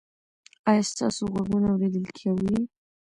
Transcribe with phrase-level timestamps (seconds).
[0.69, 2.57] ایا ستاسو غوږونه اوریدل کوي؟